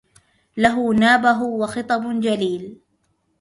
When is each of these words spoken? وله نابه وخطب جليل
وله 0.57 0.75
نابه 1.01 1.39
وخطب 1.59 2.03
جليل 2.25 2.63